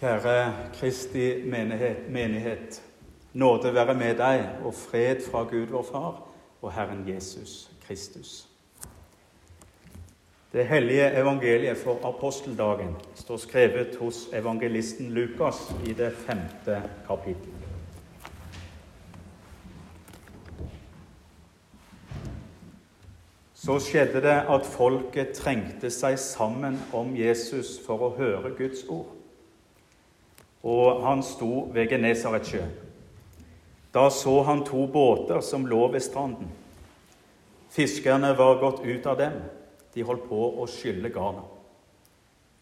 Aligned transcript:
Kjære 0.00 0.54
Kristi 0.74 1.42
menighet, 1.46 2.10
menighet, 2.10 2.82
nåde 3.32 3.74
være 3.74 3.94
med 3.94 4.16
deg 4.18 4.48
og 4.64 4.74
fred 4.74 5.22
fra 5.30 5.42
Gud 5.42 5.70
vår 5.70 5.86
Far 5.92 6.22
og 6.62 6.72
Herren 6.72 7.04
Jesus 7.08 7.70
Kristus. 7.86 8.48
Det 10.52 10.66
hellige 10.66 11.12
evangeliet 11.20 11.76
for 11.76 11.98
aposteldagen 12.06 12.96
står 13.14 13.36
skrevet 13.36 13.96
hos 14.00 14.28
evangelisten 14.32 15.10
Lukas 15.10 15.74
i 15.86 15.92
det 15.92 16.12
femte 16.12 16.82
kapittel. 17.06 17.52
Så 23.54 23.78
skjedde 23.80 24.20
det 24.20 24.40
at 24.50 24.66
folket 24.66 25.32
trengte 25.38 25.90
seg 25.90 26.18
sammen 26.18 26.82
om 26.92 27.14
Jesus 27.16 27.78
for 27.86 28.10
å 28.10 28.16
høre 28.18 28.50
Guds 28.58 28.82
ord. 28.88 29.23
Og 30.64 31.02
han 31.04 31.22
sto 31.22 31.68
ved 31.72 31.90
Genesaretsjøen. 31.92 32.72
Da 33.94 34.08
så 34.10 34.40
han 34.42 34.64
to 34.66 34.86
båter 34.90 35.40
som 35.44 35.66
lå 35.70 35.86
ved 35.92 36.02
stranden. 36.02 36.48
Fiskerne 37.70 38.32
var 38.38 38.58
gått 38.62 38.80
ut 38.82 39.06
av 39.06 39.18
dem. 39.20 39.36
De 39.94 40.02
holdt 40.02 40.24
på 40.26 40.40
å 40.58 40.66
skylle 40.70 41.12
garna. 41.14 41.44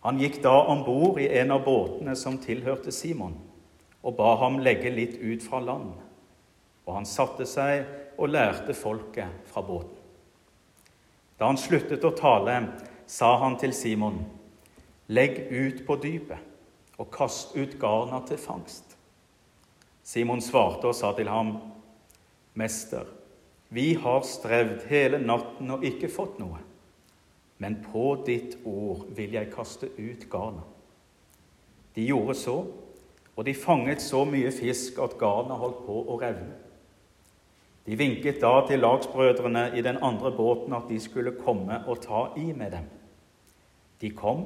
Han 0.03 0.19
gikk 0.21 0.41
da 0.43 0.55
om 0.67 0.83
bord 0.85 1.21
i 1.23 1.31
en 1.39 1.55
av 1.55 1.63
båtene 1.65 2.17
som 2.19 2.41
tilhørte 2.43 2.93
Simon, 2.93 3.37
og 4.03 4.17
ba 4.19 4.35
ham 4.43 4.59
legge 4.61 4.91
litt 4.91 5.15
ut 5.23 5.45
fra 5.47 5.63
land. 5.63 5.93
Og 6.85 6.95
han 6.97 7.07
satte 7.07 7.47
seg 7.47 7.87
og 8.19 8.33
lærte 8.35 8.75
folket 8.75 9.47
fra 9.49 9.63
båten. 9.63 9.95
Da 11.39 11.49
han 11.49 11.61
sluttet 11.61 12.05
å 12.05 12.13
tale, 12.19 12.59
sa 13.07 13.37
han 13.41 13.57
til 13.63 13.73
Simon.: 13.73 14.19
Legg 15.09 15.39
ut 15.51 15.87
på 15.87 15.97
dypet 16.03 16.52
og 17.03 17.11
kast 17.11 17.57
ut 17.59 17.75
garna 17.83 18.21
til 18.29 18.39
fangst. 18.39 18.95
Simon 20.07 20.43
svarte 20.43 20.87
og 20.91 20.95
sa 20.95 21.11
til 21.17 21.31
ham, 21.31 21.57
Mester, 22.55 23.09
vi 23.73 23.95
har 23.97 24.23
strevd 24.29 24.85
hele 24.91 25.19
natten 25.23 25.71
og 25.73 25.85
ikke 25.89 26.11
fått 26.13 26.39
noe, 26.43 26.61
men 27.63 27.79
på 27.87 28.05
ditt 28.27 28.59
ord 28.69 29.07
vil 29.17 29.35
jeg 29.39 29.51
kaste 29.55 29.89
ut 29.97 30.27
garna. 30.31 30.63
De 31.97 32.05
gjorde 32.07 32.37
så, 32.39 32.57
og 33.33 33.47
de 33.49 33.55
fanget 33.57 34.03
så 34.05 34.27
mye 34.29 34.51
fisk 34.53 35.01
at 35.03 35.17
garna 35.21 35.57
holdt 35.61 35.81
på 35.87 36.03
å 36.05 36.19
revne. 36.21 36.59
De 37.83 37.97
vinket 37.99 38.39
da 38.43 38.61
til 38.69 38.83
lagsbrødrene 38.85 39.73
i 39.75 39.83
den 39.83 39.99
andre 40.05 40.31
båten 40.37 40.75
at 40.77 40.87
de 40.91 41.01
skulle 41.03 41.35
komme 41.41 41.81
og 41.87 42.05
ta 42.05 42.29
i 42.39 42.53
med 42.53 42.77
dem. 42.77 42.85
De 44.03 44.11
kom, 44.15 44.45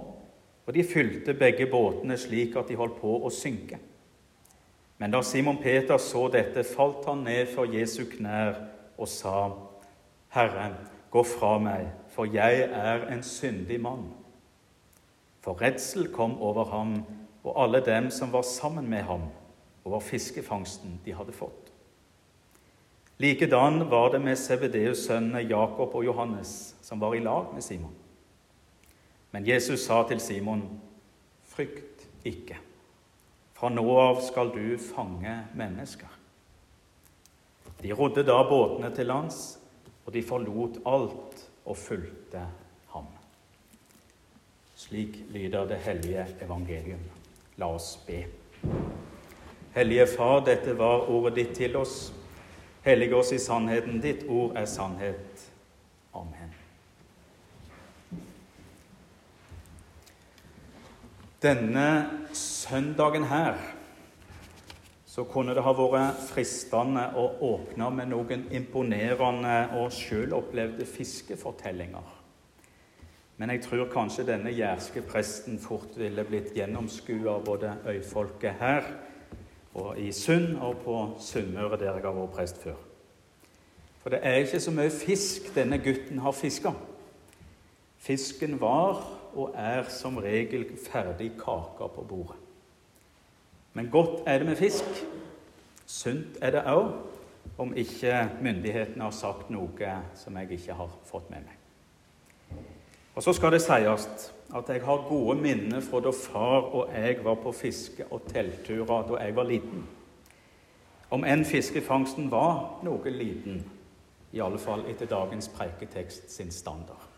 og 0.66 0.74
de 0.74 0.84
fylte 0.84 1.34
begge 1.34 1.68
båtene 1.70 2.16
slik 2.18 2.56
at 2.58 2.68
de 2.68 2.78
holdt 2.78 2.98
på 3.00 3.12
å 3.22 3.30
synke. 3.30 3.78
Men 4.98 5.12
da 5.12 5.20
Simon 5.22 5.60
Peter 5.62 5.98
så 6.02 6.26
dette, 6.32 6.64
falt 6.64 7.04
han 7.06 7.22
ned 7.26 7.50
for 7.52 7.68
Jesu 7.70 8.06
knær 8.10 8.58
og 8.96 9.08
sa, 9.12 9.50
Herre, 10.34 10.70
gå 11.12 11.22
fra 11.22 11.56
meg, 11.62 11.90
for 12.12 12.28
jeg 12.32 12.64
er 12.66 13.06
en 13.12 13.22
syndig 13.24 13.78
mann. 13.80 14.08
For 15.44 15.58
redsel 15.62 16.08
kom 16.12 16.38
over 16.42 16.72
ham 16.72 16.96
og 17.46 17.52
alle 17.62 17.80
dem 17.86 18.10
som 18.10 18.32
var 18.32 18.42
sammen 18.42 18.88
med 18.90 19.04
ham, 19.06 19.28
over 19.86 20.00
fiskefangsten 20.02 20.98
de 21.04 21.14
hadde 21.14 21.32
fått. 21.36 21.70
Likedan 23.22 23.86
var 23.90 24.10
det 24.12 24.20
med 24.20 24.36
Sebedeus' 24.36 25.06
sønnene 25.06 25.46
Jakob 25.46 25.94
og 25.94 26.04
Johannes, 26.04 26.74
som 26.82 27.00
var 27.00 27.14
i 27.14 27.22
lag 27.22 27.54
med 27.54 27.62
Simon. 27.62 27.94
Men 29.36 29.44
Jesus 29.44 29.80
sa 29.84 30.02
til 30.08 30.20
Simon, 30.20 30.80
'Frykt 31.44 32.06
ikke. 32.24 32.56
Fra 33.52 33.68
nå 33.68 33.84
av 34.00 34.22
skal 34.24 34.48
du 34.48 34.78
fange 34.80 35.34
mennesker.' 35.54 36.14
De 37.82 37.92
rodde 37.92 38.24
da 38.24 38.38
båtene 38.48 38.88
til 38.96 39.06
lands, 39.06 39.58
og 40.06 40.14
de 40.14 40.22
forlot 40.22 40.78
alt 40.86 41.42
og 41.66 41.76
fulgte 41.76 42.46
ham. 42.94 43.12
Slik 44.74 45.20
lyder 45.28 45.68
det 45.68 45.82
hellige 45.84 46.26
evangelium. 46.40 47.04
La 47.56 47.68
oss 47.74 47.96
be. 48.06 48.24
Hellige 49.74 50.06
Far, 50.16 50.40
dette 50.40 50.78
var 50.78 51.10
ordet 51.10 51.36
ditt 51.36 51.54
til 51.56 51.76
oss. 51.76 52.14
Hellige 52.82 53.16
oss 53.16 53.32
i 53.32 53.38
sannheten. 53.38 54.00
Ditt 54.00 54.24
ord 54.28 54.56
er 54.56 54.64
sannhet. 54.64 55.25
Denne 61.46 62.10
søndagen 62.34 63.24
her 63.30 63.54
så 65.06 65.22
kunne 65.30 65.54
det 65.54 65.62
ha 65.62 65.72
vært 65.78 66.24
fristende 66.26 67.04
å 67.14 67.26
åpne 67.46 67.86
med 67.94 68.10
noen 68.10 68.42
imponerende 68.56 69.52
og 69.78 69.92
sjølopplevde 69.94 70.84
fiskefortellinger. 70.90 72.08
Men 73.38 73.52
jeg 73.52 73.62
tror 73.62 73.86
kanskje 73.92 74.26
denne 74.26 74.50
jærske 74.56 75.04
presten 75.06 75.60
fort 75.62 75.94
ville 76.00 76.24
blitt 76.26 76.50
gjennomskua 76.56 77.36
av 77.36 77.44
både 77.46 77.76
øyfolket 77.92 78.58
her 78.58 78.88
og 79.76 80.00
i 80.02 80.10
Sund 80.16 80.56
og 80.56 80.80
på 80.82 80.96
Sunnmøre, 81.20 81.78
der 81.78 81.92
jeg 81.92 82.02
har 82.08 82.16
vært 82.16 82.34
prest 82.40 82.58
før. 82.64 82.80
For 84.02 84.10
det 84.10 84.24
er 84.24 84.40
ikke 84.42 84.64
så 84.66 84.74
mye 84.74 84.90
fisk 84.90 85.52
denne 85.54 85.78
gutten 85.84 86.24
har 86.24 86.34
fiska. 86.34 86.74
Fisken 88.02 88.58
var 88.58 89.04
og 89.36 89.54
er 89.54 89.84
som 89.92 90.16
regel 90.16 90.64
ferdig 90.80 91.32
kaka 91.38 91.86
på 91.92 92.04
bordet. 92.08 92.36
Men 93.76 93.90
godt 93.92 94.22
er 94.26 94.38
det 94.38 94.46
med 94.46 94.56
fisk. 94.56 95.06
Sunt 95.86 96.38
er 96.42 96.50
det 96.50 96.64
òg, 96.66 96.88
om 97.58 97.74
ikke 97.76 98.28
myndighetene 98.42 99.04
har 99.04 99.14
sagt 99.14 99.50
noe 99.52 99.92
som 100.16 100.36
jeg 100.40 100.56
ikke 100.56 100.74
har 100.74 100.90
fått 101.04 101.28
med 101.30 101.44
meg. 101.44 102.62
Og 103.14 103.22
så 103.22 103.32
skal 103.32 103.52
det 103.52 103.62
sies 103.64 104.32
at 104.54 104.68
jeg 104.68 104.82
har 104.84 105.08
gode 105.08 105.36
minner 105.40 105.80
fra 105.80 106.00
da 106.00 106.12
far 106.12 106.68
og 106.72 106.94
jeg 106.94 107.24
var 107.24 107.34
på 107.42 107.52
fiske- 107.52 108.06
og 108.10 108.26
teltturer 108.28 109.08
da 109.08 109.22
jeg 109.24 109.36
var 109.36 109.44
liten. 109.44 109.86
Om 111.10 111.24
enn 111.24 111.44
fiskefangsten 111.44 112.30
var 112.30 112.80
noe 112.82 113.10
liten, 113.10 113.62
i 114.32 114.40
alle 114.40 114.58
fall 114.58 114.84
etter 114.90 115.06
dagens 115.06 115.48
preiketekst 115.48 116.32
sin 116.32 116.50
standard. 116.50 117.15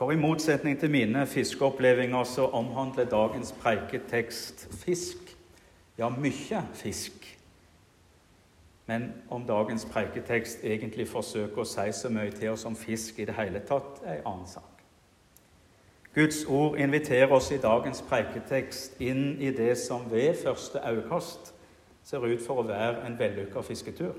For 0.00 0.10
i 0.10 0.16
motsetning 0.16 0.78
til 0.80 0.90
mine 0.90 1.26
fiskeopplevelser 1.26 2.24
så 2.24 2.44
omhandler 2.56 3.04
dagens 3.04 3.52
preiketekst 3.52 4.68
fisk. 4.84 5.36
Ja, 5.98 6.08
mye 6.08 6.62
fisk. 6.72 7.38
Men 8.86 9.12
om 9.28 9.44
dagens 9.44 9.84
preiketekst 9.92 10.64
egentlig 10.64 11.04
forsøker 11.08 11.60
å 11.60 11.66
si 11.68 11.84
så 11.92 12.08
mye 12.08 12.32
til 12.32 12.48
oss 12.48 12.64
om 12.64 12.78
fisk 12.80 13.18
i 13.20 13.26
det 13.28 13.34
hele 13.36 13.60
tatt, 13.68 14.00
er 14.00 14.22
en 14.22 14.30
annen 14.30 14.48
sak. 14.48 14.80
Guds 16.14 16.46
ord 16.48 16.78
inviterer 16.80 17.34
oss 17.36 17.50
i 17.52 17.60
dagens 17.60 18.00
preiketekst 18.08 18.96
inn 19.04 19.36
i 19.36 19.50
det 19.52 19.74
som 19.78 20.08
ved 20.10 20.32
første 20.40 20.80
øyekast 20.80 21.52
ser 22.08 22.24
ut 22.24 22.40
for 22.46 22.62
å 22.62 22.70
være 22.72 23.04
en 23.04 23.20
vellykka 23.20 23.60
fisketur, 23.68 24.16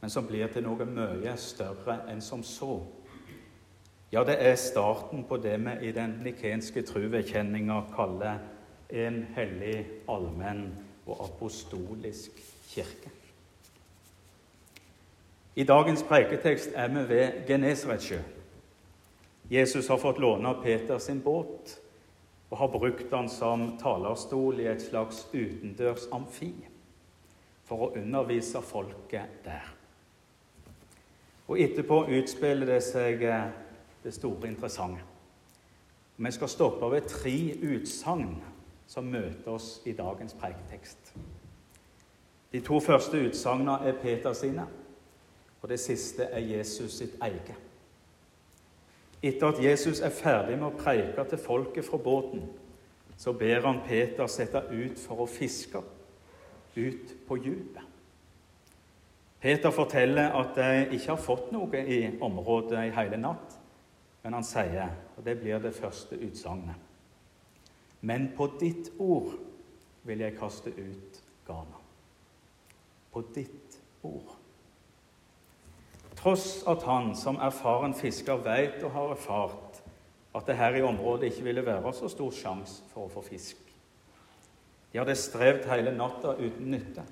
men 0.00 0.14
som 0.14 0.30
blir 0.30 0.46
til 0.46 0.62
noe 0.62 0.86
mye 0.86 1.34
større 1.42 2.04
enn 2.06 2.22
som 2.22 2.46
så. 2.46 2.78
Ja, 4.12 4.24
det 4.24 4.36
er 4.38 4.54
starten 4.54 5.24
på 5.24 5.36
det 5.36 5.56
vi 5.58 5.88
i 5.88 5.92
den 5.92 6.20
nikenske 6.22 6.82
truvekjenninga 6.86 7.80
kaller 7.96 8.38
en 8.90 9.24
hellig, 9.34 9.86
allmenn 10.08 10.68
og 11.06 11.24
apostolisk 11.24 12.38
kirke. 12.70 13.10
I 15.56 15.64
dagens 15.64 16.04
preiketekst 16.06 16.70
er 16.74 16.88
vi 16.88 17.02
ved 17.08 17.42
Genesaretsjø. 17.48 18.20
Jesus 19.50 19.88
har 19.88 19.98
fått 19.98 20.18
låne 20.22 20.54
Peter 20.62 20.98
sin 20.98 21.20
båt 21.22 21.78
og 22.50 22.58
har 22.58 22.68
brukt 22.68 23.10
den 23.10 23.28
som 23.28 23.72
talerstol 23.78 24.60
i 24.60 24.70
et 24.70 24.82
slags 24.82 25.24
utendørs 25.32 26.06
amfi 26.14 26.52
for 27.66 27.88
å 27.88 27.92
undervise 27.98 28.62
folket 28.62 29.42
der. 29.44 29.72
Og 31.46 31.58
etterpå 31.62 32.04
utspiller 32.18 32.66
det 32.66 32.82
seg 32.86 33.22
eh, 33.26 33.48
det 34.06 34.14
store 34.14 34.48
interessante. 34.48 35.02
Vi 36.16 36.30
skal 36.30 36.48
stoppe 36.48 36.90
ved 36.90 37.08
tre 37.10 37.54
utsagn 37.62 38.36
som 38.86 39.04
møter 39.04 39.50
oss 39.50 39.80
i 39.84 39.92
dagens 39.92 40.34
preiketekst. 40.38 41.16
De 42.52 42.60
to 42.60 42.78
første 42.80 43.18
utsagnene 43.26 43.80
er 43.82 43.98
Peter 44.02 44.32
sine, 44.32 44.66
og 45.62 45.68
det 45.68 45.80
siste 45.80 46.22
er 46.22 46.38
Jesus 46.38 46.92
sitt 47.00 47.18
eget. 47.22 47.56
Etter 49.22 49.48
at 49.48 49.64
Jesus 49.64 50.00
er 50.00 50.14
ferdig 50.14 50.54
med 50.60 50.68
å 50.68 50.78
preike 50.78 51.26
til 51.26 51.42
folket 51.42 51.84
fra 51.84 51.98
båten, 51.98 52.46
så 53.18 53.32
ber 53.32 53.66
han 53.66 53.82
Peter 53.88 54.30
sette 54.30 54.62
ut 54.70 55.02
for 55.02 55.24
å 55.24 55.26
fiske, 55.26 55.82
ut 56.76 57.14
på 57.26 57.42
dypet. 57.42 57.82
Peter 59.40 59.70
forteller 59.70 60.30
at 60.30 60.54
de 60.56 60.96
ikke 60.96 61.14
har 61.16 61.22
fått 61.22 61.50
noe 61.52 61.82
i 61.82 62.04
området 62.22 62.86
i 62.86 62.94
hele 62.94 63.18
natt, 63.18 63.58
men 64.26 64.34
han 64.34 64.42
sier, 64.42 64.88
og 65.14 65.22
det 65.22 65.36
blir 65.38 65.60
det 65.62 65.70
første 65.70 66.16
utsagnet 66.18 68.00
Men 68.02 68.24
på 68.34 68.48
ditt 68.58 68.88
ord 68.98 69.36
vil 70.02 70.24
jeg 70.24 70.34
kaste 70.34 70.72
ut 70.74 71.18
garna. 71.46 71.78
På 73.14 73.20
ditt 73.36 73.76
ord. 74.02 74.32
Tross 76.18 76.64
at 76.66 76.82
han 76.88 77.12
som 77.14 77.38
erfaren 77.38 77.94
fisker 77.94 78.42
veit 78.42 78.82
og 78.82 78.90
har 78.96 79.14
erfart 79.14 79.78
at 80.34 80.50
det 80.50 80.56
her 80.58 80.74
i 80.80 80.82
området 80.82 81.30
ikke 81.30 81.44
ville 81.46 81.64
være 81.68 81.92
så 81.94 82.10
stor 82.10 82.34
sjanse 82.34 82.82
for 82.90 83.06
å 83.06 83.12
få 83.12 83.22
fisk. 83.28 83.60
De 84.90 84.98
hadde 84.98 85.14
strevd 85.20 85.68
hele 85.70 85.92
natta 85.94 86.34
uten 86.40 86.72
nytte. 86.74 87.06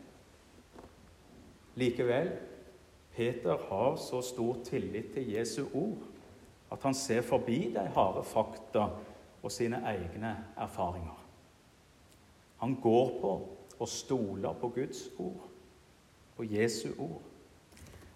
Likevel 1.79 2.33
Peter 3.15 3.63
har 3.71 3.95
så 4.03 4.19
stor 4.33 4.59
tillit 4.67 5.15
til 5.15 5.31
Jesu 5.37 5.63
ord 5.71 6.11
at 6.75 6.83
han 6.83 6.95
ser 6.95 7.23
forbi 7.23 7.71
de 7.75 7.87
harde 7.95 8.25
fakta 8.27 8.89
og 9.43 9.53
sine 9.53 9.79
egne 9.87 10.33
erfaringer. 10.59 11.21
Han 12.59 12.75
går 12.83 13.13
på 13.21 13.33
og 13.79 13.89
stoler 13.89 14.53
på 14.61 14.69
Guds 14.69 15.07
ord, 15.19 15.47
på 16.37 16.47
Jesu 16.51 16.89
ord. 16.99 17.23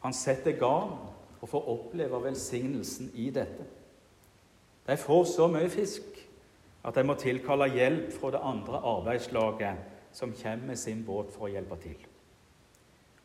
Han 0.02 0.12
setter 0.12 0.58
garn 0.58 0.96
og 1.40 1.48
får 1.48 1.68
oppleve 1.68 2.22
velsignelsen 2.24 3.10
i 3.14 3.30
dette. 3.30 3.66
De 4.86 4.96
får 4.96 5.24
så 5.24 5.46
mye 5.52 5.68
fisk 5.70 6.18
at 6.84 6.94
de 6.94 7.04
må 7.04 7.14
tilkalle 7.20 7.68
hjelp 7.74 8.12
fra 8.14 8.30
det 8.34 8.42
andre 8.42 8.80
arbeidslaget 8.80 9.84
som 10.12 10.32
kommer 10.42 10.66
med 10.66 10.78
sin 10.78 11.04
båt 11.06 11.30
for 11.34 11.46
å 11.46 11.52
hjelpe 11.52 11.76
til. 11.82 11.98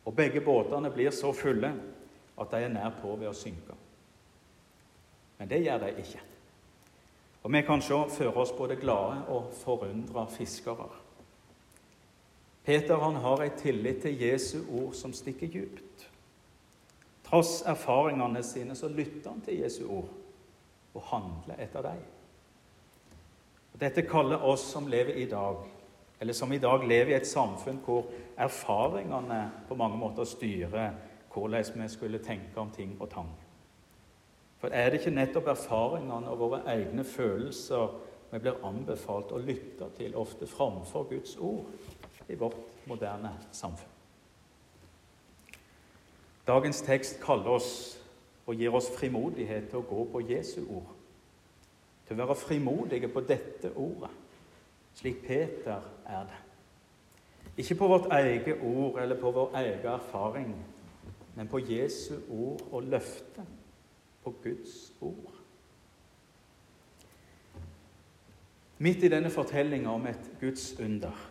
Og 0.04 0.14
Begge 0.14 0.44
båtene 0.44 0.90
blir 0.92 1.10
så 1.10 1.32
fulle 1.32 1.72
at 2.38 2.50
de 2.52 2.60
er 2.66 2.74
nær 2.74 2.92
på 3.00 3.16
ved 3.16 3.30
å 3.30 3.36
synke. 3.38 3.78
Men 5.38 5.48
det 5.50 5.62
gjør 5.64 5.78
de 5.78 5.92
ikke. 5.98 6.20
Og 7.44 7.52
vi 7.52 7.62
kan 7.62 7.82
se 7.82 7.96
for 8.16 8.40
oss 8.40 8.52
både 8.56 8.76
glade 8.80 9.24
og 9.28 9.50
forundra 9.60 10.24
fiskere. 10.30 10.88
Peter 12.64 12.96
han 12.96 13.18
har 13.20 13.42
ei 13.44 13.50
tillit 13.58 14.00
til 14.02 14.22
Jesu 14.22 14.62
ord 14.72 14.94
som 14.96 15.12
stikker 15.12 15.50
djupt. 15.52 16.06
Tross 17.24 17.62
erfaringene 17.68 18.42
sine 18.42 18.76
så 18.76 18.88
lytter 18.88 19.30
han 19.30 19.44
til 19.44 19.60
Jesu 19.60 19.84
ord 19.84 20.08
og 20.94 21.02
handler 21.10 21.60
etter 21.60 21.84
dem. 21.84 22.00
Dette 23.80 24.06
kaller 24.06 24.44
oss 24.46 24.64
som 24.72 24.86
lever 24.88 25.18
i 25.18 25.26
dag, 25.28 25.56
eller 26.20 26.32
som 26.32 26.52
i 26.52 26.58
dag 26.62 26.86
lever 26.86 27.12
i 27.12 27.16
et 27.18 27.28
samfunn 27.28 27.82
hvor 27.84 28.06
erfaringene 28.38 29.40
på 29.68 29.76
mange 29.76 29.98
måter 29.98 30.24
styrer 30.24 30.94
hvordan 31.34 31.82
vi 31.82 31.88
skulle 31.88 32.22
tenke 32.22 32.60
om 32.60 32.70
ting 32.70 32.96
og 33.00 33.10
tang. 33.10 33.32
For 34.64 34.72
er 34.72 34.86
det 34.90 35.02
ikke 35.02 35.10
nettopp 35.12 35.48
erfaringene 35.52 36.30
og 36.32 36.38
våre 36.40 36.58
egne 36.72 37.02
følelser 37.04 37.90
vi 38.30 38.38
blir 38.40 38.62
anbefalt 38.64 39.32
å 39.36 39.40
lytte 39.44 39.90
til, 39.98 40.14
ofte 40.16 40.46
framfor 40.48 41.02
Guds 41.10 41.34
ord 41.36 41.66
i 42.32 42.36
vårt 42.40 42.86
moderne 42.88 43.34
samfunn? 43.52 43.90
Dagens 46.48 46.80
tekst 46.86 47.18
kaller 47.20 47.58
oss 47.58 47.68
og 48.46 48.56
gir 48.56 48.72
oss 48.72 48.88
frimodighet 48.94 49.66
til 49.68 49.82
å 49.82 49.84
gå 49.90 50.06
på 50.14 50.22
Jesu 50.30 50.62
ord. 50.62 50.94
Til 52.08 52.16
å 52.16 52.20
være 52.22 52.36
frimodige 52.40 53.10
på 53.12 53.20
dette 53.20 53.72
ordet, 53.76 54.14
slik 54.96 55.20
Peter 55.26 55.84
er 56.06 56.24
det. 56.30 56.40
Ikke 57.60 57.76
på 57.82 57.90
vårt 57.92 58.08
eget 58.16 58.64
ord 58.64 58.96
eller 59.04 59.20
på 59.20 59.34
vår 59.36 59.60
egen 59.60 59.92
erfaring, 59.92 60.56
men 61.36 61.52
på 61.52 61.60
Jesu 61.68 62.14
ord 62.30 62.64
og 62.70 62.88
løfte 62.88 63.44
på 64.24 64.34
Guds 64.42 64.92
ord. 65.00 65.32
Midt 68.78 69.04
i 69.04 69.08
denne 69.08 69.30
fortellinga 69.30 69.92
om 69.92 70.06
et 70.10 70.32
Guds 70.40 70.72
under 70.80 71.30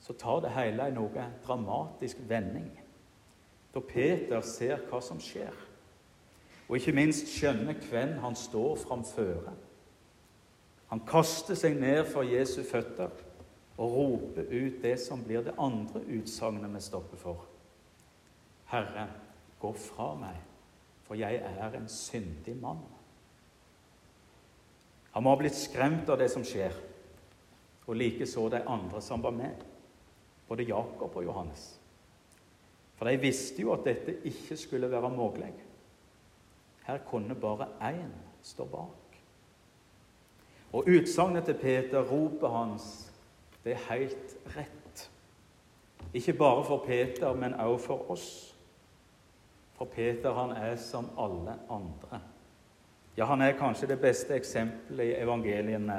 så 0.00 0.12
tar 0.12 0.40
det 0.40 0.50
hele 0.54 0.86
en 0.88 0.96
noe 0.96 1.24
dramatisk 1.44 2.22
vending. 2.28 2.70
Da 3.74 3.82
Peter 3.84 4.40
ser 4.42 4.80
hva 4.88 4.98
som 5.04 5.20
skjer, 5.22 5.54
og 6.68 6.76
ikke 6.78 6.94
minst 6.96 7.28
skjønner 7.30 7.76
hvem 7.90 8.16
han 8.22 8.34
står 8.38 8.78
framføre. 8.80 9.52
Han 10.90 11.04
kaster 11.06 11.54
seg 11.58 11.76
ned 11.78 12.02
for 12.10 12.26
Jesu 12.26 12.62
føtter 12.66 13.12
og 13.76 13.94
roper 13.94 14.50
ut 14.50 14.80
det 14.82 14.96
som 15.00 15.22
blir 15.24 15.44
det 15.46 15.54
andre 15.58 16.02
utsagnet 16.16 16.74
vi 16.74 16.82
stopper 16.82 17.20
for. 17.20 17.44
Herre, 18.72 19.06
gå 19.60 19.70
fra 19.78 20.14
meg, 20.18 20.40
for 21.10 21.18
jeg 21.18 21.40
er 21.42 21.72
en 21.74 21.88
syndig 21.90 22.52
mann. 22.62 22.84
Han 25.10 25.24
må 25.26 25.32
ha 25.32 25.38
blitt 25.40 25.56
skremt 25.58 26.06
av 26.06 26.20
det 26.20 26.28
som 26.30 26.44
skjer, 26.46 26.76
og 27.90 27.96
likeså 27.98 28.44
de 28.52 28.60
andre 28.62 29.00
som 29.02 29.24
var 29.24 29.34
med, 29.34 29.64
både 30.46 30.68
Jakob 30.68 31.16
og 31.18 31.24
Johannes. 31.26 31.64
For 32.94 33.10
de 33.10 33.18
visste 33.18 33.64
jo 33.64 33.72
at 33.74 33.82
dette 33.88 34.20
ikke 34.30 34.54
skulle 34.60 34.90
være 34.92 35.10
mulig. 35.10 35.50
Her 36.86 37.02
kunne 37.10 37.34
bare 37.34 37.72
én 37.90 38.14
stå 38.46 38.68
bak. 38.70 39.18
Og 40.70 40.86
utsagnet 40.86 41.50
til 41.50 41.58
Peter, 41.58 42.06
ropet 42.06 42.54
hans, 42.54 42.86
det 43.64 43.74
er 43.74 43.82
helt 43.90 44.38
rett. 44.54 45.10
Ikke 46.14 46.38
bare 46.38 46.64
for 46.70 46.86
Peter, 46.86 47.34
men 47.34 47.58
også 47.58 47.86
for 47.86 48.14
oss. 48.14 48.30
For 49.80 49.88
Peter 49.88 50.32
han 50.32 50.50
er 50.50 50.76
som 50.76 51.06
alle 51.18 51.54
andre. 51.70 52.18
Ja, 53.16 53.24
han 53.24 53.40
er 53.40 53.56
kanskje 53.56 53.86
det 53.88 53.96
beste 54.00 54.36
eksempelet 54.36 55.06
i 55.06 55.14
evangeliene 55.22 55.96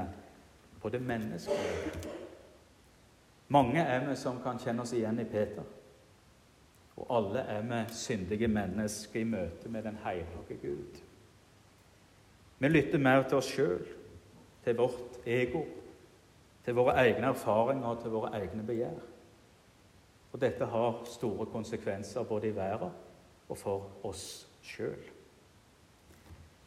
på 0.81 0.89
det 0.89 1.01
menneskelige. 1.01 2.03
Mange 3.47 3.81
er 3.81 4.05
vi 4.05 4.15
som 4.15 4.37
kan 4.43 4.61
kjenne 4.61 4.85
oss 4.85 4.93
igjen 4.93 5.17
i 5.19 5.25
Peter. 5.25 5.65
Og 7.01 7.09
alle 7.09 7.41
er 7.41 7.65
vi 7.65 7.81
syndige 7.97 8.47
mennesker 8.47 9.19
i 9.19 9.25
møte 9.25 9.69
med 9.69 9.89
den 9.89 9.97
hellige 10.05 10.61
Gud. 10.61 11.03
Vi 12.59 12.67
lytter 12.69 13.01
mer 13.01 13.23
til 13.23 13.41
oss 13.41 13.49
sjøl, 13.49 13.85
til 14.63 14.77
vårt 14.77 15.21
ego, 15.25 15.65
til 16.65 16.77
våre 16.77 16.99
egne 17.01 17.33
erfaringer 17.33 17.95
og 17.95 18.03
til 18.03 18.13
våre 18.13 18.35
egne 18.37 18.63
begjær. 18.63 19.07
Og 20.31 20.41
dette 20.41 20.65
har 20.65 21.01
store 21.05 21.49
konsekvenser 21.49 22.29
både 22.29 22.53
i 22.53 22.55
verden 22.55 23.00
og 23.51 23.59
for 23.59 24.07
oss 24.07 24.47
sjøl. 24.63 24.99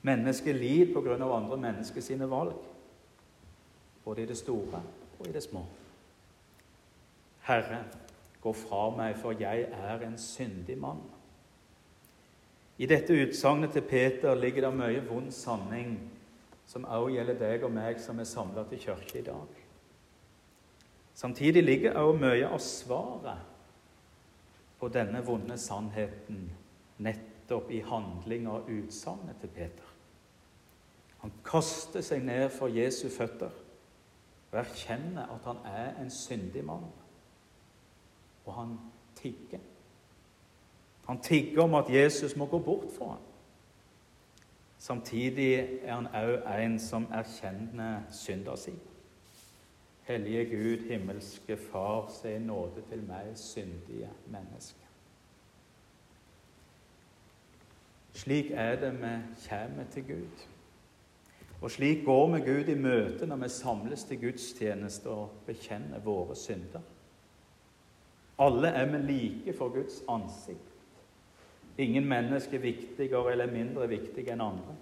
Mennesket 0.04 0.56
lider 0.58 0.92
på 0.92 1.00
grunn 1.04 1.22
av 1.24 1.32
andre 1.32 1.56
mennesker 1.62 2.04
sine 2.04 2.28
valg, 2.28 2.58
både 4.04 4.22
i 4.22 4.28
det 4.28 4.36
store 4.36 4.82
og 5.16 5.26
i 5.28 5.32
det 5.32 5.42
små. 5.46 5.62
Herre, 7.48 7.80
gå 8.44 8.52
fra 8.56 8.90
meg, 8.92 9.16
for 9.16 9.36
jeg 9.40 9.64
er 9.72 10.04
en 10.04 10.18
syndig 10.20 10.76
mann. 10.80 11.00
I 12.76 12.88
dette 12.90 13.16
utsagnet 13.16 13.72
til 13.72 13.84
Peter 13.88 14.34
ligger 14.36 14.66
det 14.66 14.76
mye 14.76 15.04
vond 15.06 15.32
sanning, 15.32 15.96
som 16.66 16.84
også 16.84 17.14
gjelder 17.14 17.38
deg 17.40 17.64
og 17.64 17.72
meg 17.72 18.00
som 18.02 18.20
er 18.20 18.28
samla 18.28 18.64
til 18.68 18.80
kirke 18.82 19.20
i 19.20 19.24
dag. 19.24 19.60
Samtidig 21.14 21.62
ligger 21.62 21.96
også 22.00 22.18
mye 22.18 22.48
av 22.48 22.60
svaret 22.60 23.50
på 24.80 24.90
denne 24.92 25.22
vonde 25.24 25.56
sannheten 25.60 26.50
nettopp 26.98 27.70
i 27.70 27.80
handling 27.80 28.48
og 28.48 28.70
utsagnet 28.70 29.36
til 29.40 29.52
Peter. 29.54 29.90
Han 31.24 31.32
kaster 31.44 32.04
seg 32.04 32.24
ned 32.24 32.50
for 32.52 32.68
Jesu 32.68 33.08
føtter 33.08 33.52
og 34.52 34.58
erkjenner 34.60 35.30
at 35.34 35.46
han 35.48 35.62
er 35.66 36.02
en 36.02 36.10
syndig 36.10 36.64
mann. 36.64 36.84
Og 38.44 38.54
han 38.54 38.76
tigger. 39.16 39.58
Han 41.06 41.20
tigger 41.20 41.62
om 41.62 41.74
at 41.74 41.90
Jesus 41.90 42.36
må 42.36 42.46
gå 42.46 42.58
bort 42.58 42.92
fra 42.98 43.08
ham. 43.08 43.22
Samtidig 44.78 45.54
er 45.82 45.94
han 45.94 46.06
òg 46.12 46.44
en 46.60 46.78
som 46.78 47.06
erkjenner 47.12 48.04
synda 48.12 48.56
si. 48.60 48.74
Hellige 50.04 50.44
Gud, 50.44 50.88
himmelske 50.90 51.56
Far, 51.56 52.10
se 52.12 52.38
nåde 52.38 52.84
til 52.90 53.02
meg, 53.08 53.32
syndige 53.34 54.10
menneske. 54.28 54.83
Slik 58.14 58.50
er 58.50 58.76
det 58.80 58.92
vi 59.02 59.14
kommer 59.48 59.84
til 59.90 60.04
Gud. 60.06 60.44
Og 61.60 61.70
slik 61.70 62.04
går 62.04 62.26
vi 62.34 62.40
Gud 62.40 62.68
i 62.68 62.74
møte 62.78 63.26
når 63.26 63.36
vi 63.42 63.48
samles 63.48 64.04
til 64.04 64.20
gudstjeneste 64.20 65.10
og 65.10 65.32
bekjenner 65.46 66.02
våre 66.04 66.36
synder. 66.36 66.82
Alle 68.38 68.68
er 68.68 68.86
vi 68.92 69.00
like 69.12 69.54
for 69.58 69.68
Guds 69.68 70.02
ansikt. 70.08 70.70
Ingen 71.78 72.06
mennesker 72.06 72.58
viktigere 72.58 73.32
eller 73.32 73.50
mindre 73.50 73.88
viktige 73.88 74.30
enn 74.32 74.44
andre. 74.44 74.76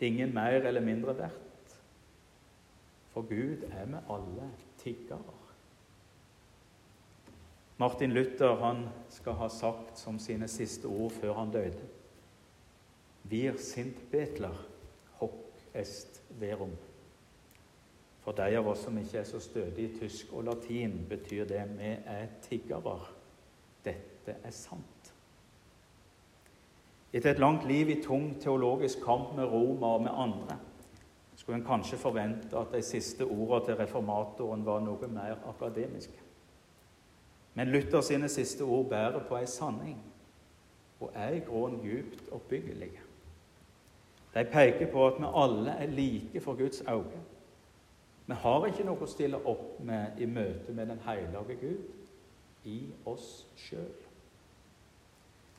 Ingen 0.00 0.34
mer 0.34 0.66
eller 0.66 0.80
mindre 0.82 1.14
verdt. 1.18 1.76
For 3.12 3.22
Gud 3.22 3.62
er 3.70 3.86
vi 3.86 4.02
alle 4.10 4.50
tiggere. 4.78 5.38
Martin 7.78 8.12
Luther 8.12 8.58
han 8.64 8.88
skal 9.08 9.38
ha 9.38 9.48
sagt 9.48 9.98
som 9.98 10.18
sine 10.18 10.48
siste 10.48 10.88
ord 10.88 11.10
før 11.10 11.34
han 11.34 11.52
døde 11.54 11.99
vir 13.30 13.58
sint 13.62 13.98
betler, 14.10 14.56
hoc 15.20 15.64
est 15.74 16.22
verum. 16.40 16.74
For 18.20 18.36
de 18.36 18.56
av 18.58 18.68
oss 18.68 18.84
som 18.84 18.98
ikke 19.00 19.22
er 19.22 19.28
så 19.28 19.40
stødige 19.40 19.88
i 19.88 19.98
tysk 20.00 20.32
og 20.36 20.44
latin, 20.50 20.98
betyr 21.08 21.46
det 21.48 21.62
vi 21.78 21.94
er 22.04 22.26
tiggere. 22.44 22.98
Dette 23.84 24.36
er 24.44 24.52
sant. 24.52 25.12
Etter 27.12 27.32
et 27.32 27.40
langt 27.42 27.64
liv 27.66 27.88
i 27.90 28.02
tung 28.02 28.34
teologisk 28.40 29.00
kamp 29.02 29.32
med 29.34 29.48
Roma 29.50 29.94
og 29.96 30.02
med 30.04 30.12
andre 30.14 30.58
skulle 31.40 31.58
en 31.58 31.66
kanskje 31.66 31.96
forvente 31.98 32.58
at 32.58 32.68
de 32.74 32.82
siste 32.84 33.24
ordene 33.24 33.64
til 33.64 33.78
reformatoren 33.80 34.60
var 34.66 34.82
noe 34.84 35.08
mer 35.08 35.38
akademiske. 35.48 36.18
Men 37.56 37.72
Luther 37.72 38.04
sine 38.04 38.28
siste 38.28 38.62
ord 38.62 38.90
bærer 38.90 39.24
på 39.28 39.38
ei 39.38 39.46
sanning 39.48 39.96
og 41.00 41.10
er 41.14 41.38
i 41.38 41.40
grunnen 41.46 41.80
djupt 41.80 42.28
oppbyggelige. 42.30 43.00
De 44.34 44.44
peker 44.44 44.92
på 44.92 45.06
at 45.06 45.18
vi 45.18 45.32
alle 45.34 45.70
er 45.70 45.86
like 45.86 46.40
for 46.40 46.54
Guds 46.54 46.82
øyne. 46.88 47.22
Vi 48.26 48.34
har 48.34 48.66
ikke 48.66 48.84
noe 48.86 49.02
å 49.02 49.10
stille 49.10 49.40
opp 49.50 49.80
med 49.82 50.20
i 50.22 50.26
møte 50.30 50.72
med 50.72 50.86
den 50.86 51.00
hellige 51.02 51.56
Gud 51.60 52.68
i 52.70 52.84
oss 53.10 53.46
sjøl. 53.58 53.96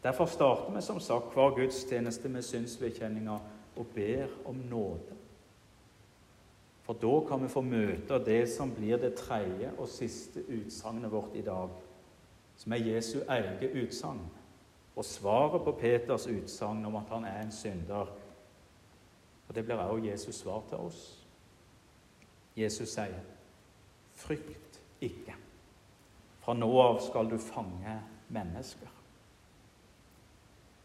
Derfor 0.03 0.25
starter 0.25 0.71
vi 0.73 0.81
som 0.81 0.99
sagt 0.99 1.33
hver 1.33 1.55
gudstjeneste 1.55 2.29
med 2.29 2.41
synsvedkjenninga 2.41 3.39
og 3.75 3.91
ber 3.95 4.31
om 4.45 4.55
nåde. 4.55 5.17
For 6.81 6.93
da 6.93 7.27
kan 7.27 7.43
vi 7.43 7.51
få 7.51 7.61
møte 7.61 8.17
det 8.25 8.49
som 8.49 8.71
blir 8.75 8.97
det 8.97 9.13
tredje 9.19 9.69
og 9.77 9.89
siste 9.89 10.41
utsagnet 10.47 11.11
vårt 11.11 11.35
i 11.35 11.43
dag, 11.45 11.69
som 12.57 12.73
er 12.73 12.87
Jesu 12.87 13.19
eget 13.29 13.75
utsagn, 13.83 14.23
og 14.95 15.05
svaret 15.05 15.63
på 15.63 15.75
Peters 15.79 16.27
utsagn 16.27 16.85
om 16.85 16.95
at 16.95 17.13
han 17.13 17.25
er 17.25 17.43
en 17.43 17.51
synder. 17.51 18.09
Og 19.51 19.55
Det 19.55 19.65
blir 19.65 19.75
også 19.75 20.05
Jesus' 20.05 20.31
svar 20.31 20.63
til 20.69 20.77
oss. 20.77 21.27
Jesus 22.57 22.89
sier, 22.89 23.19
'Frykt 24.15 24.81
ikke. 25.01 25.35
Fra 26.39 26.53
nå 26.53 26.81
av 26.81 27.01
skal 27.01 27.29
du 27.29 27.37
fange 27.37 28.01
mennesker.' 28.29 28.93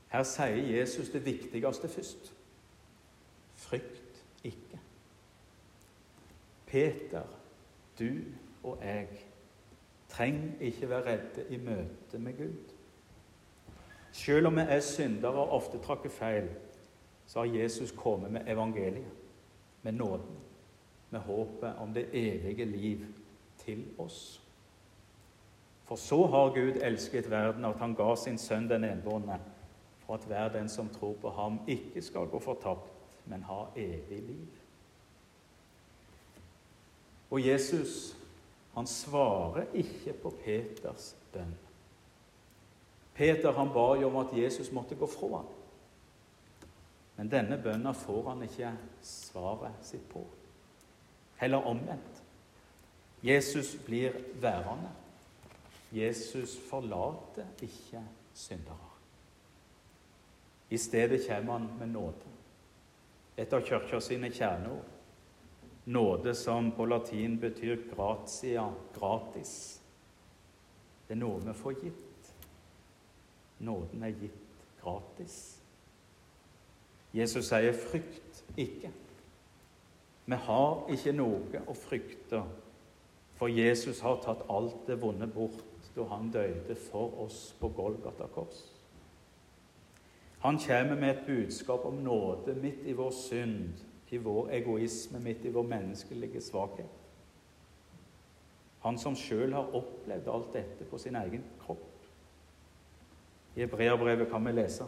Her 0.09 0.23
sier 0.23 0.79
Jesus 0.79 1.09
det 1.09 1.25
viktigste 1.25 1.89
først. 1.89 2.35
Frykt 3.55 4.25
ikke. 4.45 4.81
Peter, 6.67 7.23
du 7.99 8.11
og 8.65 8.79
jeg 8.83 9.09
trenger 10.09 10.61
ikke 10.61 10.91
være 10.91 11.13
redde 11.13 11.47
i 11.49 11.57
møte 11.57 12.19
med 12.19 12.37
Gud. 12.37 12.75
Selv 14.13 14.47
om 14.47 14.57
vi 14.57 14.61
er 14.61 14.81
syndere 14.81 15.35
og 15.35 15.51
ofte 15.51 15.79
trakker 15.79 16.11
feil, 16.11 16.49
så 17.27 17.39
har 17.39 17.47
Jesus 17.47 17.93
kommet 17.93 18.33
med 18.33 18.49
evangeliet, 18.49 19.13
med 19.83 19.93
nåden, 19.93 20.37
med 21.11 21.21
håpet 21.21 21.75
om 21.79 21.95
det 21.95 22.09
evige 22.13 22.65
liv 22.65 23.07
til 23.59 23.85
oss. 23.99 24.43
For 25.85 25.97
så 25.97 26.27
har 26.27 26.55
Gud 26.55 26.81
elsket 26.83 27.31
verden 27.31 27.65
at 27.65 27.79
han 27.79 27.95
ga 27.95 28.15
sin 28.17 28.39
sønn 28.39 28.69
den 28.69 28.85
enbårne 28.85 29.39
for 30.07 30.15
at 30.15 30.27
hver 30.27 30.49
den 30.49 30.69
som 30.69 30.89
tror 30.89 31.15
på 31.21 31.31
ham, 31.31 31.61
ikke 31.67 32.03
skal 32.03 32.27
gå 32.31 32.39
fortapt, 32.39 32.93
men 33.27 33.43
ha 33.43 33.65
evig 33.77 34.23
liv. 34.23 34.47
Og 37.31 37.47
Jesus 37.47 38.17
han 38.75 38.87
svarer 38.87 39.65
ikke 39.75 40.13
på 40.13 40.31
Peters 40.45 41.17
bønn. 41.33 41.55
Peter 43.17 43.53
han 43.57 43.71
ba 43.73 43.95
jo 43.97 44.11
om 44.11 44.19
at 44.21 44.35
Jesus 44.37 44.69
måtte 44.73 44.95
gå 44.95 45.07
fra 45.09 45.39
ham. 45.39 45.47
Men 47.17 47.31
denne 47.33 47.57
bønna 47.59 47.93
får 47.97 48.23
han 48.29 48.43
ikke 48.45 48.73
svaret 49.03 49.85
sitt 49.87 50.05
på. 50.13 50.25
Heller 51.41 51.65
omvendt. 51.69 52.23
Jesus 53.25 53.77
blir 53.87 54.13
værende. 54.41 54.91
Jesus 55.93 56.59
forlater 56.69 57.47
ikke 57.63 58.03
syndere. 58.35 58.93
I 60.71 60.79
stedet 60.79 61.27
kommer 61.29 61.53
han 61.53 61.69
med 61.79 61.87
nåde. 61.87 62.35
Et 63.37 63.53
av 63.53 63.61
Kirka 63.61 64.01
sine 64.01 64.31
kjerneord. 64.31 64.85
Nåde 65.85 66.35
som 66.35 66.73
på 66.73 66.85
latin 66.85 67.39
betyr 67.39 67.95
gratia, 67.95 68.73
gratis. 68.99 69.81
Det 71.07 71.15
er 71.15 71.21
noe 71.21 71.39
vi 71.45 71.55
får 71.55 71.77
gitt. 71.85 72.33
Nåden 73.59 74.03
er 74.03 74.17
gitt 74.19 74.65
gratis. 74.81 75.37
Jesus 77.17 77.49
sier 77.49 77.73
'frykt 77.73 78.45
ikke'. 78.57 78.91
Vi 80.27 80.35
har 80.35 80.87
ikke 80.91 81.13
noe 81.13 81.63
å 81.67 81.75
frykte, 81.75 82.43
for 83.39 83.49
Jesus 83.49 84.01
har 84.01 84.19
tatt 84.23 84.43
alt 84.51 84.87
det 84.87 84.99
vonde 85.01 85.27
bort 85.27 85.63
da 85.97 86.05
han 86.11 86.31
døde 86.33 86.75
for 86.75 87.15
oss 87.25 87.55
på 87.61 87.69
Golgata 87.69 88.27
kors. 88.35 88.73
Han 90.41 90.59
kommer 90.59 90.95
med 90.95 91.11
et 91.11 91.27
budskap 91.27 91.85
om 91.85 91.95
nåde 91.95 92.55
midt 92.55 92.85
i 92.85 92.93
vår 92.93 93.11
synd, 93.11 93.73
i 94.11 94.17
vår 94.17 94.51
egoisme, 94.51 95.21
midt 95.21 95.45
i 95.45 95.53
vår 95.53 95.63
menneskelige 95.63 96.41
svakhet. 96.41 97.01
Han 98.81 98.99
som 98.99 99.17
sjøl 99.17 99.53
har 99.53 99.73
opplevd 99.75 100.29
alt 100.29 100.53
dette 100.53 100.85
på 100.91 100.99
sin 100.99 101.17
egen 101.17 101.45
kropp. 101.65 102.07
I 103.57 103.61
Hebreabrevet 103.65 104.29
kan 104.31 104.45
vi 104.47 104.53
lese 104.53 104.85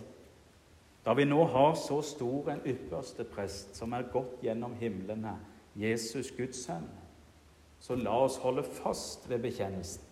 da 1.08 1.14
vi 1.14 1.24
nå 1.24 1.44
har 1.44 1.74
så 1.74 2.02
stor 2.04 2.50
en 2.52 2.58
ypperste 2.68 3.24
prest 3.24 3.76
som 3.78 3.94
er 3.96 4.10
gått 4.12 4.42
gjennom 4.44 4.74
himlene, 4.76 5.38
Jesus 5.72 6.28
Guds 6.36 6.66
sønn, 6.66 6.84
så 7.80 7.96
la 7.96 8.12
oss 8.26 8.36
holde 8.42 8.60
fast 8.76 9.24
ved 9.30 9.40
bekjennelsen. 9.40 10.04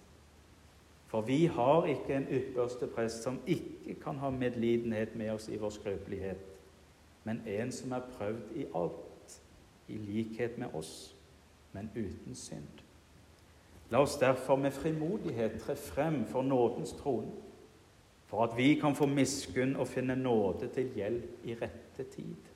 For 1.13 1.21
vi 1.29 1.51
har 1.53 1.85
ikke 1.93 2.17
en 2.17 2.25
ypperste 2.33 2.89
prest 2.89 3.27
som 3.29 3.37
ikke 3.45 3.99
kan 4.01 4.23
ha 4.25 4.31
medlidenhet 4.33 5.13
med 5.21 5.35
oss 5.35 5.51
i 5.53 5.61
vår 5.61 5.75
skrøpelighet, 5.77 6.49
men 7.29 7.43
en 7.45 7.73
som 7.77 7.93
er 7.93 8.09
prøvd 8.17 8.57
i 8.57 8.65
alt, 8.73 9.41
i 9.93 10.01
likhet 10.01 10.57
med 10.59 10.73
oss, 10.73 11.13
men 11.77 11.93
uten 11.93 12.35
synd. 12.35 12.81
La 13.93 14.01
oss 14.01 14.17
derfor 14.17 14.57
med 14.57 14.73
frimodighet 14.73 15.61
tre 15.61 15.77
frem 15.77 16.23
for 16.25 16.43
nådens 16.43 16.97
trone, 16.97 17.37
for 18.27 18.45
at 18.45 18.57
vi 18.57 18.75
kan 18.75 18.95
få 18.95 19.07
miskunn 19.07 19.77
og 19.77 19.89
finne 19.89 20.17
nåde 20.17 20.69
til 20.75 20.91
hjelp 20.95 21.47
i 21.47 21.55
rette 21.55 22.05
tid. 22.11 22.53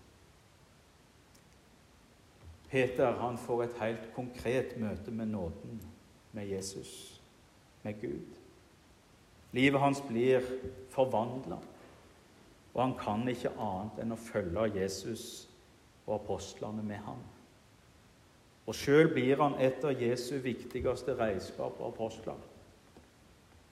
Peter 2.70 3.16
han 3.18 3.38
får 3.38 3.62
et 3.62 3.78
helt 3.80 4.10
konkret 4.14 4.76
møte 4.78 5.10
med 5.10 5.26
nåden, 5.26 5.80
med 6.32 6.46
Jesus, 6.46 7.20
med 7.82 8.00
Gud. 8.00 8.36
Livet 9.52 9.80
hans 9.80 10.02
blir 10.06 10.44
forvandla, 10.90 11.58
og 12.74 12.82
han 12.82 12.94
kan 12.98 13.26
ikke 13.28 13.50
annet 13.58 13.98
enn 13.98 14.14
å 14.14 14.20
følge 14.22 14.68
Jesus 14.76 15.24
og 16.06 16.20
apostlene 16.20 16.84
med 16.86 17.02
ham. 17.06 17.18
Og 18.70 18.76
sjøl 18.78 19.10
blir 19.10 19.40
han 19.42 19.56
et 19.58 19.82
av 19.82 19.98
Jesu 19.98 20.36
viktigste 20.38 21.16
redskap 21.18 21.80
og 21.80 21.88
apostler. 21.88 22.38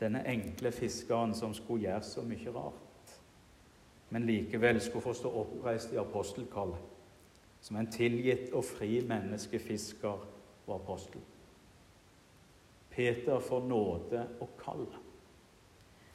Denne 0.00 0.22
enkle 0.26 0.72
fiskeren 0.72 1.34
som 1.34 1.54
skulle 1.54 1.88
gjøre 1.88 2.02
så 2.06 2.22
mye 2.22 2.52
rart, 2.54 3.16
men 4.10 4.26
likevel 4.26 4.80
skulle 4.80 5.04
få 5.04 5.12
stå 5.16 5.32
oppreist 5.40 5.92
i 5.92 5.98
apostelkallet, 6.00 6.94
som 7.60 7.76
en 7.76 7.90
tilgitt 7.90 8.52
og 8.54 8.64
fri 8.64 9.00
menneskefisker 9.06 10.24
og 10.66 10.74
apostel. 10.74 11.20
Peter 12.90 13.38
får 13.42 13.66
nåde 13.66 14.24
og 14.40 14.56
kall 14.62 14.86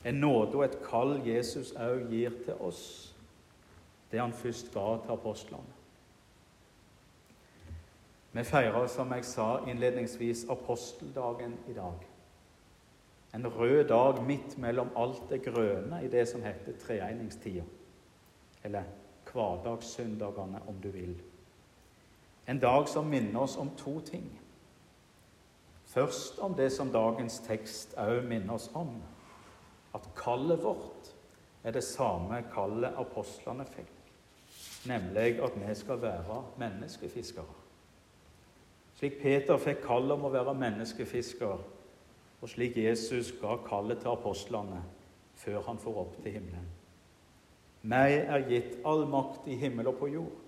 en 0.03 0.15
nåde 0.15 0.57
og 0.57 0.65
et 0.65 0.79
kall 0.83 1.15
Jesus 1.27 1.71
òg 1.79 2.09
gir 2.11 2.33
til 2.43 2.59
oss, 2.59 3.13
det 4.11 4.19
han 4.19 4.33
først 4.35 4.73
ga 4.73 4.97
til 5.03 5.15
apostlene. 5.15 5.79
Vi 8.33 8.43
feirer, 8.43 8.87
som 8.87 9.11
jeg 9.13 9.25
sa 9.25 9.47
innledningsvis, 9.69 10.47
aposteldagen 10.49 11.53
i 11.69 11.73
dag. 11.73 12.01
En 13.33 13.47
rød 13.47 13.87
dag 13.87 14.23
midt 14.23 14.57
mellom 14.57 14.89
alt 14.95 15.23
det 15.29 15.41
grønne 15.45 16.03
i 16.05 16.07
det 16.07 16.27
som 16.29 16.43
heter 16.43 16.77
treegningstida. 16.79 17.63
Eller 18.63 18.83
hverdagssøndagene, 19.31 20.61
om 20.67 20.75
du 20.83 20.89
vil. 20.89 21.21
En 22.47 22.59
dag 22.59 22.87
som 22.87 23.05
minner 23.05 23.39
oss 23.39 23.57
om 23.57 23.71
to 23.77 23.99
ting. 23.99 24.39
Først 25.85 26.39
om 26.39 26.53
det 26.53 26.71
som 26.71 26.91
dagens 26.91 27.39
tekst 27.39 27.97
òg 27.97 28.23
minner 28.27 28.53
oss 28.53 28.69
om 28.73 28.95
at 29.93 30.07
kallet 30.17 30.63
vårt 30.63 31.11
er 31.63 31.71
det 31.71 31.83
samme 31.83 32.41
kallet 32.53 32.97
apostlene 32.97 33.65
fikk, 33.65 33.91
nemlig 34.89 35.37
at 35.43 35.55
vi 35.55 35.75
skal 35.75 36.01
være 36.01 36.39
menneskefiskere. 36.59 37.59
Slik 38.97 39.21
Peter 39.21 39.57
fikk 39.57 39.83
kallet 39.85 40.17
om 40.17 40.25
å 40.27 40.33
være 40.33 40.55
menneskefisker, 40.57 41.61
og 42.43 42.49
slik 42.51 42.75
Jesus 42.77 43.31
ga 43.39 43.55
kallet 43.63 44.01
til 44.03 44.11
apostlene 44.11 44.81
før 45.39 45.61
han 45.69 45.79
får 45.79 45.99
opp 46.01 46.17
til 46.23 46.35
himmelen. 46.35 46.65
Meg 47.87 48.17
er 48.21 48.43
gitt 48.47 48.75
all 48.87 49.05
makt 49.07 49.47
i 49.47 49.55
himmel 49.59 49.87
og 49.91 49.95
på 49.99 50.09
jord. 50.11 50.41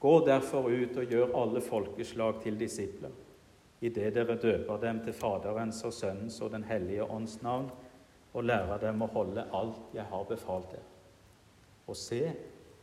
Gå 0.00 0.12
derfor 0.26 0.68
ut 0.68 1.00
og 1.00 1.14
gjør 1.14 1.32
alle 1.40 1.62
folkeslag 1.64 2.42
til 2.44 2.60
disipler, 2.60 3.14
idet 3.80 4.12
dere 4.14 4.36
døper 4.38 4.80
dem 4.84 5.00
til 5.04 5.16
Faderens 5.16 5.80
og 5.84 5.96
Sønnens 5.96 6.38
og 6.44 6.52
Den 6.52 6.68
hellige 6.68 7.04
ånds 7.04 7.40
navn, 7.42 7.70
og 8.32 8.44
lærer 8.44 8.78
dem 8.84 9.02
å 9.02 9.10
holde 9.10 9.48
alt 9.56 9.96
jeg 9.96 10.04
har 10.12 10.28
befalt 10.28 10.70
dere. 10.76 10.86
Og 11.88 11.96
se, 11.96 12.20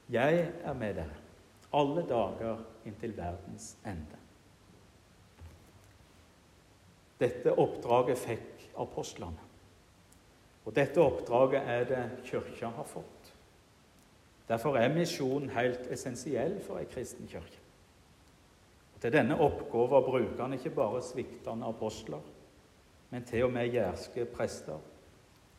jeg 0.10 0.42
er 0.66 0.74
med 0.74 0.98
dere 0.98 1.22
alle 1.76 2.06
dager 2.08 2.62
inntil 2.86 3.14
verdens 3.18 3.76
ende. 3.86 4.25
Dette 7.20 7.54
oppdraget 7.56 8.20
fikk 8.20 8.66
apostlene. 8.82 9.44
Og 10.66 10.74
dette 10.76 11.02
oppdraget 11.02 11.70
er 11.70 11.86
det 11.90 12.04
Kirka 12.26 12.72
har 12.76 12.88
fått. 12.90 13.32
Derfor 14.48 14.78
er 14.78 14.94
misjonen 14.94 15.50
helt 15.50 15.88
essensiell 15.94 16.60
for 16.66 16.78
ei 16.78 16.90
kristen 16.90 17.30
kirke. 17.30 17.62
Til 19.02 19.14
denne 19.14 19.38
oppgåva 19.42 20.02
bruker 20.06 20.44
han 20.44 20.54
ikke 20.58 20.74
bare 20.74 21.02
sviktende 21.04 21.68
apostler, 21.70 22.22
men 23.10 23.26
til 23.26 23.48
og 23.48 23.54
med 23.54 23.74
jærske 23.74 24.26
prester, 24.26 24.78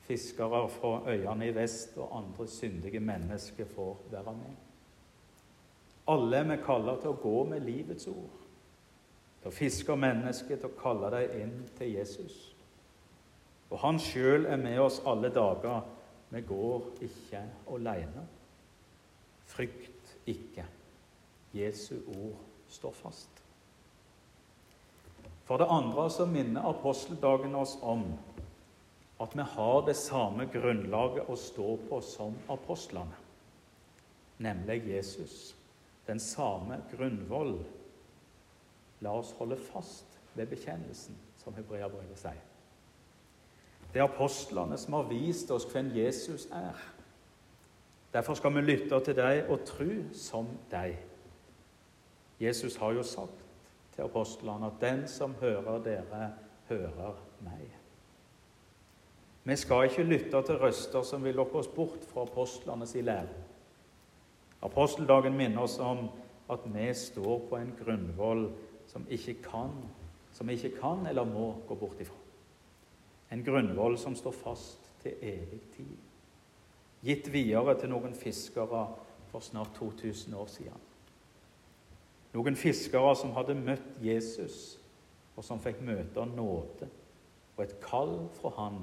fiskere 0.06 0.68
fra 0.70 1.00
øyene 1.10 1.48
i 1.48 1.54
vest 1.54 1.98
og 1.98 2.14
andre 2.18 2.46
syndige 2.50 3.00
mennesker 3.00 3.66
får 3.74 4.00
være 4.10 4.34
med. 4.38 4.56
Alle 6.08 6.36
er 6.36 6.50
vi 6.50 6.56
kalla 6.62 6.96
til 7.00 7.10
å 7.10 7.20
gå 7.22 7.44
med 7.50 7.66
livets 7.66 8.06
ord, 8.10 8.45
til 9.40 9.50
å 9.50 9.54
fiske 9.54 9.96
mennesker, 9.96 10.56
til 10.56 10.70
å 10.70 10.78
kalle 10.80 11.10
dem 11.14 11.40
inn 11.40 11.56
til 11.78 11.92
Jesus. 11.94 12.36
Og 13.70 13.78
han 13.82 13.98
sjøl 14.00 14.46
er 14.46 14.60
med 14.60 14.78
oss 14.80 15.00
alle 15.06 15.30
dager. 15.34 15.82
Vi 16.30 16.42
går 16.46 16.90
ikke 17.06 17.42
aleine. 17.74 18.26
Frykt 19.46 20.16
ikke. 20.26 20.66
Jesu 21.54 21.96
ord 22.06 22.38
står 22.68 22.94
fast. 22.98 23.42
For 25.46 25.62
det 25.62 25.68
andre 25.70 26.08
så 26.10 26.26
minner 26.26 26.66
aposteldagen 26.66 27.54
oss 27.54 27.76
om 27.82 28.02
at 29.22 29.36
vi 29.36 29.44
har 29.54 29.84
det 29.86 29.94
samme 29.96 30.48
grunnlaget 30.52 31.30
å 31.30 31.36
stå 31.38 31.76
på 31.88 32.00
som 32.04 32.34
apostlene, 32.52 33.14
nemlig 34.42 34.82
Jesus. 34.90 35.54
Den 36.06 36.20
samme 36.20 36.82
grunnvoll. 36.90 37.56
La 39.00 39.12
oss 39.18 39.34
holde 39.38 39.56
fast 39.56 40.20
ved 40.34 40.46
bekjennelsen, 40.46 41.16
som 41.36 41.54
hebreabrevet 41.54 42.18
sier. 42.18 42.44
Det 43.92 44.00
er 44.00 44.08
apostlene 44.08 44.76
som 44.78 44.96
har 44.98 45.08
vist 45.08 45.50
oss 45.50 45.64
hvem 45.70 45.90
Jesus 45.96 46.48
er. 46.52 46.76
Derfor 48.12 48.34
skal 48.34 48.54
vi 48.54 48.60
lytte 48.60 49.00
til 49.04 49.16
dem 49.16 49.50
og 49.52 49.64
tro 49.64 49.90
som 50.12 50.48
dem. 50.70 50.96
Jesus 52.40 52.76
har 52.76 52.92
jo 52.92 53.02
sagt 53.02 53.46
til 53.94 54.02
apostlene 54.02 54.66
at 54.66 54.80
'den 54.80 55.08
som 55.08 55.34
hører 55.40 55.82
dere, 55.82 56.32
hører 56.68 57.16
meg'. 57.44 57.76
Vi 59.44 59.56
skal 59.56 59.84
ikke 59.84 60.02
lytte 60.02 60.42
til 60.42 60.58
røster 60.58 61.02
som 61.02 61.24
vil 61.24 61.34
lokke 61.34 61.58
oss 61.58 61.68
bort 61.68 62.04
fra 62.12 62.22
apostlenes 62.22 62.94
lære. 62.94 63.28
Aposteldagen 64.62 65.36
minner 65.36 65.60
oss 65.60 65.78
om 65.78 66.08
at 66.50 66.58
vi 66.64 66.94
står 66.94 67.46
på 67.48 67.56
en 67.56 67.74
grunnvoll 67.84 68.52
som 68.96 69.04
ikke 69.12 69.34
kan, 69.44 69.74
som 70.32 70.48
ikke 70.48 70.70
kan 70.80 71.06
eller 71.06 71.24
må 71.28 71.50
gå 71.68 71.74
bort 71.76 72.00
ifra. 72.00 72.16
En 73.30 73.44
grunnvoll 73.44 73.98
som 73.98 74.16
står 74.16 74.32
fast 74.32 74.88
til 75.02 75.18
evig 75.20 75.60
tid. 75.74 75.96
Gitt 77.04 77.28
videre 77.32 77.74
til 77.76 77.92
noen 77.92 78.16
fiskere 78.16 78.86
for 79.28 79.44
snart 79.44 79.74
2000 79.76 80.34
år 80.34 80.48
siden. 80.48 80.86
Noen 82.32 82.56
fiskere 82.56 83.12
som 83.20 83.36
hadde 83.36 83.58
møtt 83.58 84.00
Jesus, 84.00 84.78
og 85.36 85.44
som 85.44 85.60
fikk 85.60 85.82
møte 85.84 86.24
nåde 86.32 86.88
og 87.56 87.64
et 87.64 87.76
kall 87.84 88.16
fra 88.40 88.54
Han 88.56 88.80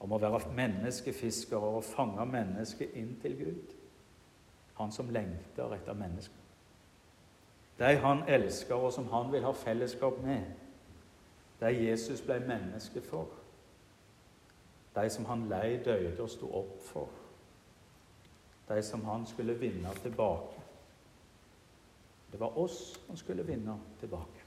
om 0.00 0.12
å 0.12 0.20
være 0.20 0.54
menneskefiskere 0.56 1.76
og 1.76 1.84
fange 1.84 2.24
mennesket 2.32 2.96
inn 2.96 3.12
til 3.20 3.36
Gud. 3.36 3.76
Han 4.80 4.92
som 4.92 5.12
lengter 5.12 5.76
etter 5.76 5.96
mennesker. 5.96 6.41
De 7.78 7.96
han 7.96 8.22
elsker, 8.28 8.74
og 8.74 8.92
som 8.92 9.08
han 9.12 9.32
vil 9.32 9.44
ha 9.44 9.52
fellesskap 9.52 10.18
med, 10.22 10.42
de 11.60 11.70
Jesus 11.86 12.20
ble 12.20 12.40
menneske 12.42 13.00
for. 13.00 13.28
De 14.94 15.10
som 15.10 15.24
han 15.24 15.46
lei, 15.48 15.78
døde 15.84 16.22
og 16.22 16.30
sto 16.30 16.50
opp 16.58 16.82
for. 16.84 17.08
De 18.68 18.82
som 18.82 19.04
han 19.04 19.26
skulle 19.26 19.54
vinne 19.58 19.94
tilbake. 20.02 20.60
Det 22.32 22.40
var 22.40 22.58
oss 22.58 23.00
han 23.08 23.16
skulle 23.16 23.46
vinne 23.46 23.76
tilbake. 24.00 24.44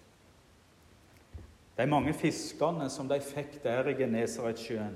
De 1.77 1.88
mange 1.88 2.13
fiskene 2.13 2.89
som 2.89 3.09
de 3.09 3.19
fikk 3.21 3.59
der 3.63 3.89
i 3.91 3.97
Genesaretsjøen, 3.99 4.95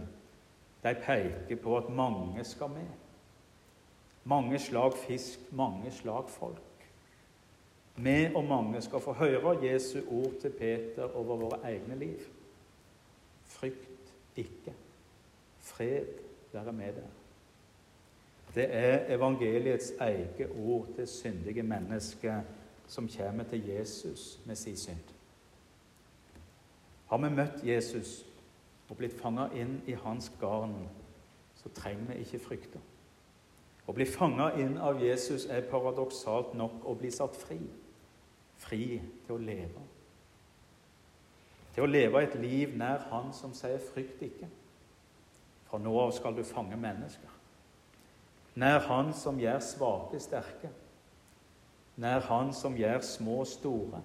de 0.83 0.95
peker 1.03 1.59
på 1.59 1.77
at 1.77 1.89
mange 1.91 2.43
skal 2.43 2.69
med. 2.69 2.87
Mange 4.23 4.59
slag 4.59 4.93
fisk, 4.97 5.51
mange 5.51 5.91
slag 5.91 6.29
folk. 6.29 6.68
Vi 8.03 8.33
og 8.35 8.43
mange 8.45 8.81
skal 8.81 8.99
få 8.99 9.13
høre 9.13 9.57
Jesu 9.63 9.99
ord 10.07 10.33
til 10.41 10.49
Peter 10.49 11.03
over 11.03 11.35
våre 11.35 11.59
egne 11.63 11.95
liv. 11.99 12.19
Frykt 13.45 14.13
ikke. 14.35 14.73
Fred 15.59 16.05
være 16.53 16.73
med 16.73 16.93
deg. 16.93 17.09
Det 18.55 18.65
er 18.75 19.15
evangeliets 19.15 19.91
eget 19.99 20.49
ord 20.65 20.87
til 20.95 21.07
syndige 21.07 21.63
mennesker 21.63 22.41
som 22.87 23.09
kommer 23.17 23.43
til 23.43 23.67
Jesus 23.67 24.39
med 24.45 24.55
sin 24.55 24.77
synd. 24.77 25.11
Har 27.09 27.17
vi 27.17 27.29
møtt 27.35 27.67
Jesus 27.67 28.25
og 28.89 28.97
blitt 28.97 29.13
fanga 29.19 29.49
inn 29.53 29.81
i 29.87 29.93
hans 29.93 30.31
garn, 30.39 30.87
så 31.55 31.69
trenger 31.69 32.13
vi 32.13 32.23
ikke 32.23 32.39
frykte. 32.39 32.79
Å 33.89 33.93
bli 33.93 34.05
fanga 34.05 34.51
inn 34.61 34.77
av 34.77 35.01
Jesus 35.03 35.45
er 35.45 35.67
paradoksalt 35.69 36.55
nok 36.57 36.85
å 36.85 36.95
bli 36.97 37.11
satt 37.11 37.37
fri 37.37 37.59
fri 38.59 38.99
til 39.25 39.35
å 39.35 39.41
leve. 39.41 39.85
Til 41.73 41.85
å 41.85 41.89
leve 41.89 42.23
et 42.23 42.35
liv 42.41 42.75
nær 42.77 43.07
Han 43.11 43.33
som 43.33 43.53
sier 43.53 43.79
'frykt 43.79 44.21
ikke'. 44.21 44.49
Fra 45.69 45.77
nå 45.77 45.99
av 45.99 46.11
skal 46.11 46.35
du 46.35 46.43
fange 46.43 46.77
mennesker. 46.77 47.29
Nær 48.55 48.79
Han 48.79 49.13
som 49.13 49.39
gjør 49.39 49.59
svake 49.59 50.19
sterke. 50.19 50.69
Nær 51.97 52.19
Han 52.19 52.53
som 52.53 52.77
gjør 52.77 52.99
små 52.99 53.45
store. 53.45 54.01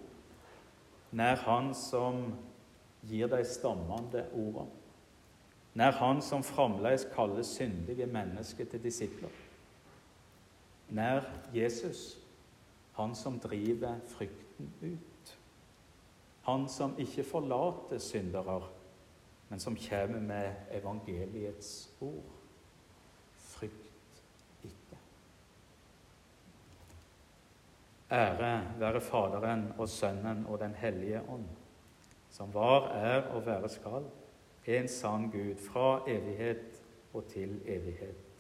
Nær 1.12 1.36
Han 1.36 1.74
som 1.74 2.34
gir 3.02 3.26
de 3.26 3.44
stammende 3.44 4.26
ordene. 4.32 4.70
Nær 5.74 5.90
Han 5.90 6.22
som 6.22 6.42
fremdeles 6.42 7.06
kaller 7.14 7.42
syndige 7.42 8.06
mennesker 8.06 8.64
til 8.64 8.82
disipler. 8.82 9.30
Nær 10.88 11.24
Jesus, 11.54 12.18
Han 12.94 13.14
som 13.14 13.38
driver 13.38 14.00
frykten 14.07 14.72
ut. 14.80 15.38
Han 16.42 16.68
som 16.68 16.94
ikke 16.98 17.24
forlater 17.24 17.98
syndere, 17.98 18.62
men 19.48 19.61
som 19.61 19.76
kommer 19.76 20.20
med 20.20 20.52
evangeliets 20.70 21.90
ord. 22.00 22.35
Frykt 23.38 24.22
ikke. 24.64 24.98
Ære 28.11 28.52
være 28.78 29.00
Faderen 29.00 29.72
og 29.78 29.88
Sønnen 29.88 30.46
og 30.46 30.59
Den 30.61 30.74
hellige 30.74 31.22
ånd, 31.28 31.48
som 32.30 32.54
var, 32.54 32.90
er 32.92 33.22
og 33.35 33.46
være 33.46 33.68
skal, 33.68 34.04
en 34.66 34.88
sann 34.88 35.30
Gud 35.30 35.57
fra 35.57 36.02
evighet 36.07 36.83
og 37.12 37.26
til 37.28 37.61
evighet. 37.66 38.34